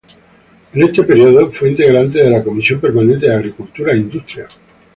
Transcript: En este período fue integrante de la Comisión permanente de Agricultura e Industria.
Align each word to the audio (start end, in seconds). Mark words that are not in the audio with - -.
En 0.73 0.81
este 0.81 1.03
período 1.03 1.51
fue 1.51 1.69
integrante 1.69 2.23
de 2.23 2.31
la 2.31 2.43
Comisión 2.43 2.79
permanente 2.81 3.27
de 3.29 3.35
Agricultura 3.35 3.93
e 3.93 3.97
Industria. 3.97 4.47